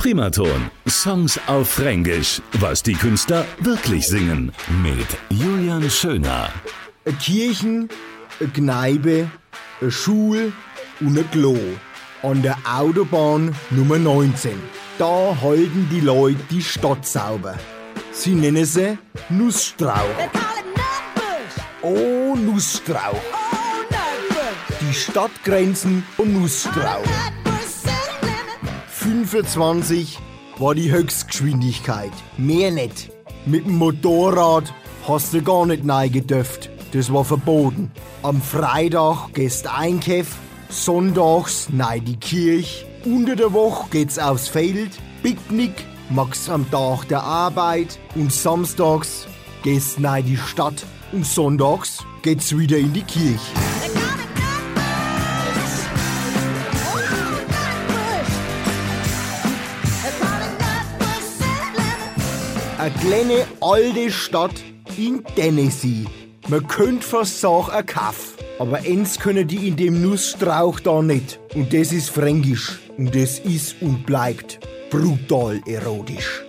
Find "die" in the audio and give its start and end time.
2.82-2.94, 15.92-16.00, 16.50-16.62, 24.80-24.94, 30.74-30.90, 42.04-42.16, 50.24-50.36, 52.92-53.02, 69.46-69.68